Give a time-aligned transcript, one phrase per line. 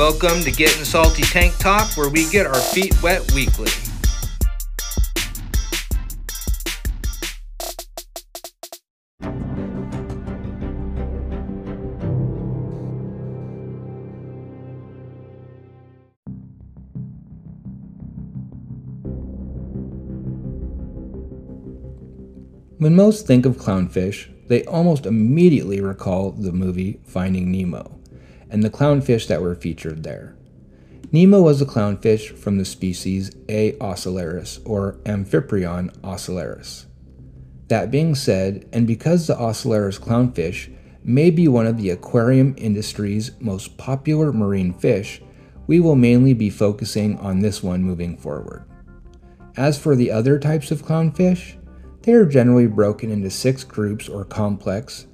[0.00, 3.68] Welcome to Getting Salty Tank Talk, where we get our feet wet weekly.
[22.78, 27.99] When most think of clownfish, they almost immediately recall the movie Finding Nemo
[28.50, 30.36] and the clownfish that were featured there.
[31.12, 33.72] Nemo was a clownfish from the species A.
[33.80, 36.86] ocellaris or Amphiprion ocellaris.
[37.68, 43.32] That being said, and because the ocellaris clownfish may be one of the aquarium industry's
[43.40, 45.22] most popular marine fish,
[45.66, 48.64] we will mainly be focusing on this one moving forward.
[49.56, 51.56] As for the other types of clownfish,
[52.02, 55.06] they are generally broken into six groups or complex,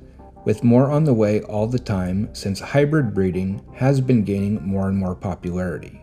[0.47, 4.89] with more on the way all the time since hybrid breeding has been gaining more
[4.89, 6.01] and more popularity.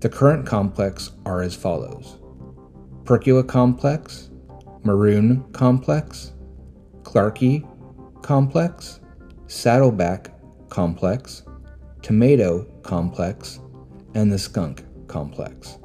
[0.00, 2.18] The current complex are as follows
[3.04, 4.30] Percula complex,
[4.82, 6.32] Maroon complex,
[7.02, 7.68] Clarkii
[8.22, 9.00] complex,
[9.46, 10.32] Saddleback
[10.70, 11.42] complex,
[12.00, 13.60] Tomato complex,
[14.14, 15.76] and the skunk complex.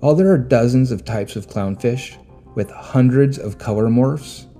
[0.00, 2.18] While there are dozens of types of clownfish,
[2.54, 4.51] with hundreds of color morphs,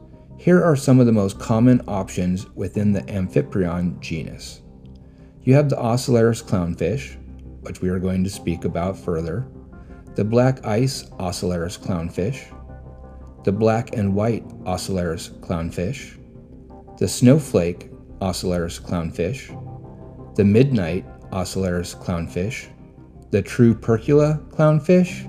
[0.43, 4.61] here are some of the most common options within the Amphiprion genus.
[5.43, 7.17] You have the Ocellaris clownfish,
[7.61, 9.47] which we are going to speak about further,
[10.17, 12.53] the black ice Ocellaris clownfish,
[13.45, 16.19] the black and white Ocellaris clownfish,
[16.99, 19.47] the snowflake Ocellaris clownfish,
[20.35, 22.67] the midnight Ocellaris clownfish,
[23.31, 25.25] the true Percula clownfish,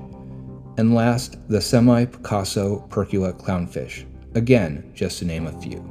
[0.80, 4.08] and last, the semi Picasso Percula clownfish.
[4.36, 5.90] Again, just to name a few.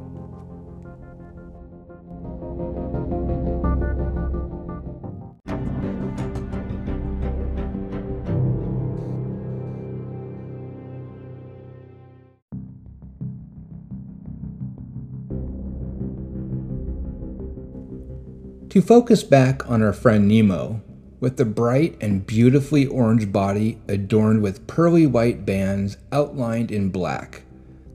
[18.71, 20.81] To focus back on our friend Nemo,
[21.21, 27.43] with the bright and beautifully orange body adorned with pearly white bands outlined in black.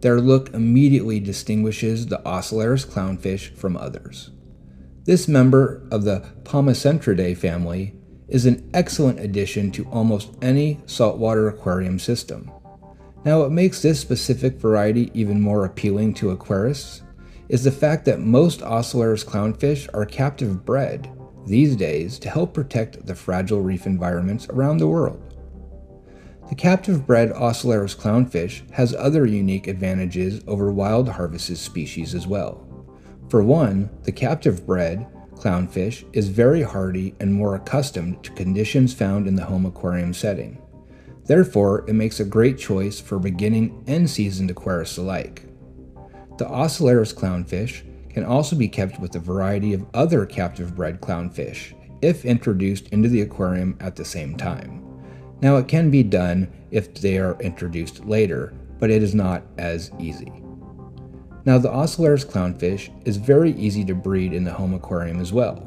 [0.02, 4.32] Their look immediately distinguishes the Ocellaris clownfish from others.
[5.06, 7.96] This member of the Pomacentridae family
[8.28, 12.52] is an excellent addition to almost any saltwater aquarium system.
[13.26, 17.02] Now, what makes this specific variety even more appealing to aquarists
[17.50, 21.10] is the fact that most Ocellaris clownfish are captive bred
[21.46, 25.27] these days to help protect the fragile reef environments around the world.
[26.50, 32.66] The captive bred Ocellaris clownfish has other unique advantages over wild harvested species as well.
[33.28, 35.06] For one, the captive bred
[35.36, 40.62] clownfish is very hardy and more accustomed to conditions found in the home aquarium setting.
[41.26, 45.44] Therefore, it makes a great choice for beginning and seasoned aquarists alike.
[46.38, 51.74] The Ocellaris clownfish can also be kept with a variety of other captive bred clownfish
[52.02, 54.87] if introduced into the aquarium at the same time.
[55.42, 59.92] Now, it can be done if they are introduced later, but it is not as
[60.00, 60.32] easy.
[61.46, 65.64] Now, the Ocellaris clownfish is very easy to breed in the home aquarium as well.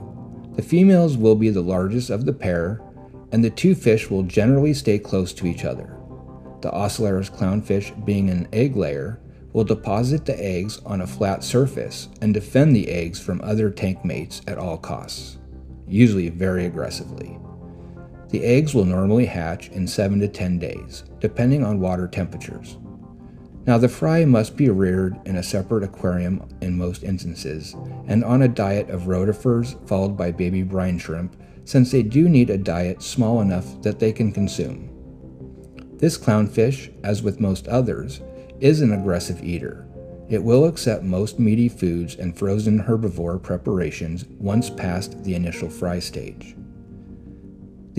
[0.56, 2.80] The females will be the largest of the pair,
[3.32, 5.96] and the two fish will generally stay close to each other.
[6.60, 9.20] The Ocellaris clownfish being an egg layer,
[9.52, 14.04] will deposit the eggs on a flat surface and defend the eggs from other tank
[14.04, 15.38] mates at all costs,
[15.88, 17.38] usually very aggressively.
[18.30, 22.78] The eggs will normally hatch in 7 to 10 days, depending on water temperatures.
[23.66, 27.74] Now, the fry must be reared in a separate aquarium in most instances,
[28.06, 32.50] and on a diet of rotifers followed by baby brine shrimp, since they do need
[32.50, 34.88] a diet small enough that they can consume.
[35.98, 38.20] This clownfish, as with most others,
[38.60, 39.86] is an aggressive eater.
[40.28, 45.98] It will accept most meaty foods and frozen herbivore preparations once past the initial fry
[45.98, 46.56] stage.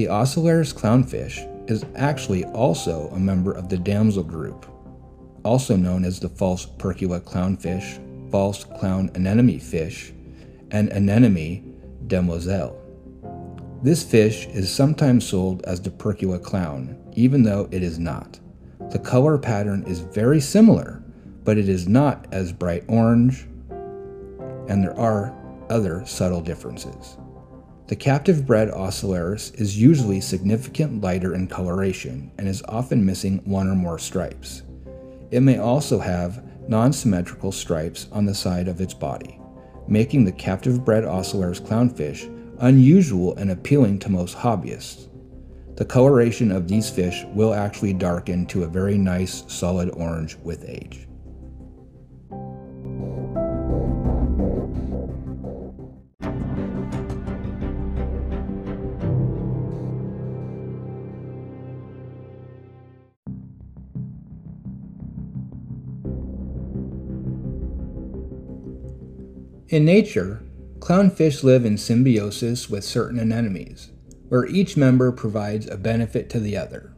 [0.01, 4.65] The Ocellaris clownfish is actually also a member of the damsel group,
[5.43, 8.01] also known as the false percula clownfish,
[8.31, 10.11] false clown anemone fish,
[10.71, 12.75] and anemone demoiselle.
[13.83, 18.39] This fish is sometimes sold as the percula clown, even though it is not.
[18.89, 21.03] The color pattern is very similar,
[21.43, 23.45] but it is not as bright orange,
[24.67, 25.31] and there are
[25.69, 27.17] other subtle differences.
[27.91, 33.67] The captive bred Ocellaris is usually significant lighter in coloration and is often missing one
[33.67, 34.61] or more stripes.
[35.29, 39.37] It may also have non symmetrical stripes on the side of its body,
[39.89, 45.09] making the captive bred Ocellaris clownfish unusual and appealing to most hobbyists.
[45.75, 50.63] The coloration of these fish will actually darken to a very nice solid orange with
[50.65, 51.09] age.
[69.71, 70.43] In nature,
[70.79, 73.89] clownfish live in symbiosis with certain anemones,
[74.27, 76.93] where each member provides a benefit to the other.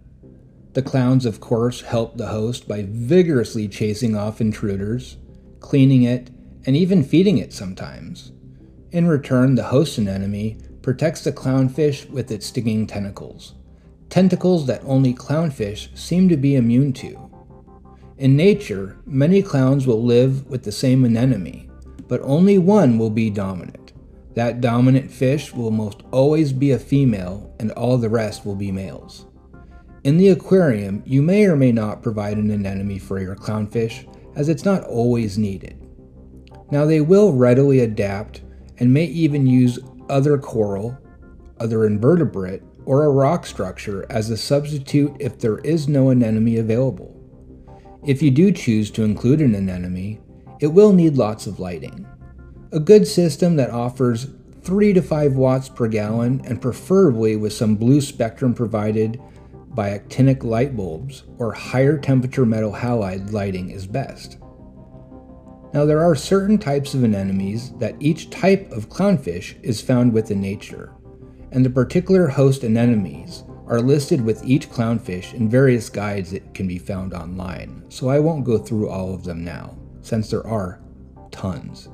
[0.73, 5.17] The clowns, of course, help the host by vigorously chasing off intruders,
[5.59, 6.31] cleaning it,
[6.65, 8.31] and even feeding it sometimes.
[8.91, 13.53] In return, the host anemone protects the clownfish with its stinging tentacles,
[14.09, 17.29] tentacles that only clownfish seem to be immune to.
[18.17, 21.69] In nature, many clowns will live with the same anemone,
[22.13, 23.91] but only one will be dominant.
[24.35, 28.71] That dominant fish will most always be a female, and all the rest will be
[28.71, 29.25] males.
[30.03, 34.47] In the aquarium, you may or may not provide an anemone for your clownfish, as
[34.47, 35.87] it's not always needed.
[36.69, 38.43] Now, they will readily adapt
[38.77, 40.95] and may even use other coral,
[41.59, 47.19] other invertebrate, or a rock structure as a substitute if there is no anemone available.
[48.05, 50.19] If you do choose to include an anemone,
[50.63, 52.07] it will need lots of lighting.
[52.71, 54.27] A good system that offers
[54.61, 59.21] 3 to 5 watts per gallon and preferably with some blue spectrum provided
[59.71, 64.37] by actinic light bulbs or higher temperature metal halide lighting is best.
[65.73, 70.39] Now there are certain types of anemones that each type of clownfish is found within
[70.39, 70.93] nature,
[71.51, 76.69] and the particular host anemones are listed with each clownfish in various guides that can
[76.69, 80.79] be found online, so I won't go through all of them now since there are
[81.31, 81.89] tons.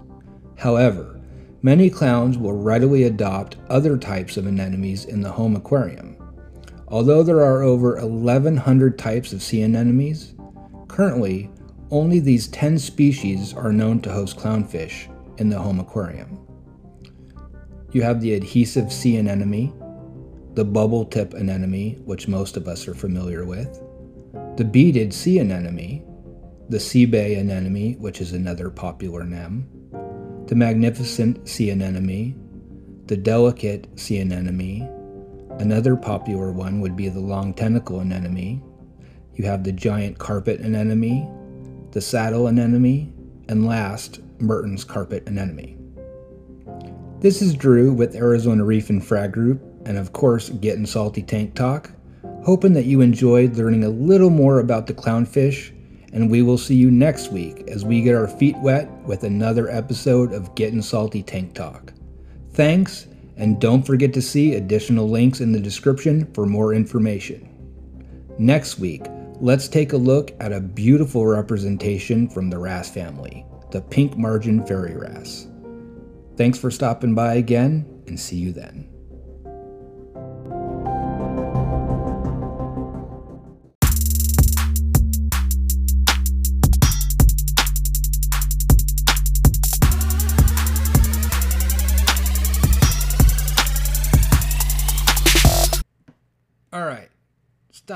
[0.58, 1.22] However,
[1.62, 6.18] many clowns will readily adopt other types of anemones in the home aquarium.
[6.90, 10.34] Although there are over 1,100 types of sea anemones,
[10.88, 11.50] currently
[11.92, 15.08] only these 10 species are known to host clownfish
[15.40, 16.40] in the home aquarium.
[17.92, 19.74] You have the adhesive sea anemone,
[20.54, 23.82] the bubble tip anemone, which most of us are familiar with,
[24.58, 26.04] the beaded sea anemone,
[26.70, 29.68] the sebae anemone, which is another popular nem,
[30.46, 32.36] the magnificent sea anemone,
[33.08, 34.88] the delicate sea anemone.
[35.60, 38.62] Another popular one would be the long tentacle anemone.
[39.34, 43.14] You have the giant carpet anemone, the saddle anemone,
[43.50, 45.76] and last, Mertens' carpet anemone.
[47.20, 51.56] This is Drew with Arizona Reef and Frag Group, and of course, Getting Salty Tank
[51.56, 51.92] Talk.
[52.46, 55.74] Hoping that you enjoyed learning a little more about the clownfish
[56.14, 59.70] and we will see you next week as we get our feet wet with another
[59.70, 61.94] episode of Getting Salty Tank Talk.
[62.54, 63.08] Thanks,
[63.38, 67.48] and don't forget to see additional links in the description for more information.
[68.38, 69.06] Next week,
[69.40, 74.66] let's take a look at a beautiful representation from the wrasse family, the pink margin
[74.66, 75.48] fairy wrasse.
[76.36, 78.89] Thanks for stopping by again, and see you then.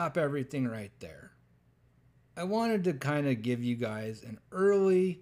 [0.03, 1.31] Stop everything right there.
[2.35, 5.21] I wanted to kind of give you guys an early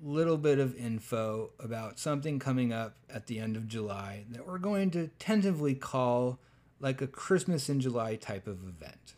[0.00, 4.58] little bit of info about something coming up at the end of July that we're
[4.58, 6.38] going to tentatively call
[6.78, 9.16] like a Christmas in July type of event.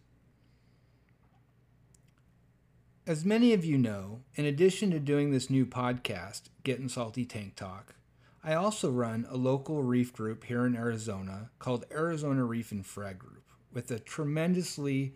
[3.06, 7.54] As many of you know, in addition to doing this new podcast, Getting Salty Tank
[7.54, 7.96] Talk,
[8.42, 13.18] I also run a local reef group here in Arizona called Arizona Reef and Frag
[13.18, 13.42] Group
[13.72, 15.14] with a tremendously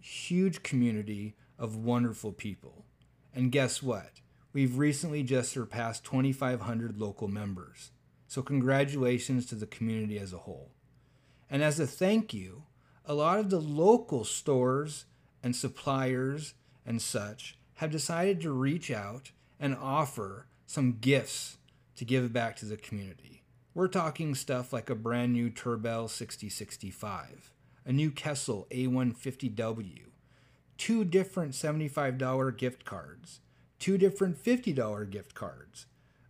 [0.00, 2.84] huge community of wonderful people.
[3.34, 4.20] And guess what?
[4.52, 7.90] We've recently just surpassed 2,500 local members.
[8.26, 10.72] So, congratulations to the community as a whole.
[11.50, 12.64] And as a thank you,
[13.04, 15.06] a lot of the local stores
[15.42, 21.56] and suppliers and such have decided to reach out and offer some gifts
[21.96, 23.42] to give back to the community.
[23.74, 27.52] We're talking stuff like a brand new Turbelle 6065,
[27.88, 30.02] a new Kessil A150W,
[30.76, 33.40] two different $75 gift cards,
[33.78, 35.86] two different $50 gift cards,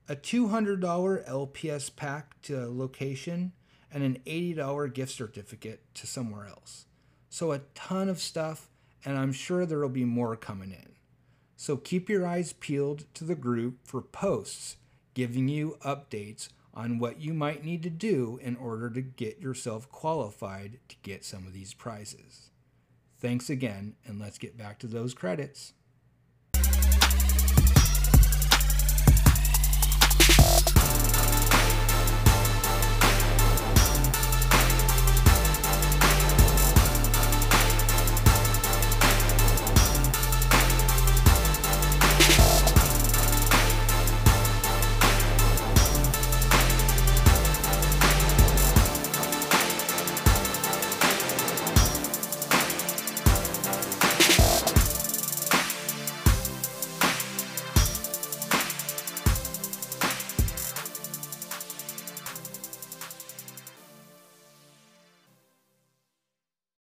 [0.08, 0.80] a $200
[1.28, 3.50] LPS pack to a location,
[3.92, 6.86] and an $80 gift certificate to somewhere else.
[7.28, 8.68] So, a ton of stuff,
[9.04, 10.92] and I'm sure there will be more coming in.
[11.56, 14.76] So, keep your eyes peeled to the group for posts
[15.14, 19.90] giving you updates on what you might need to do in order to get yourself
[19.90, 22.50] qualified to get some of these prizes.
[23.18, 25.72] Thanks again, and let's get back to those credits.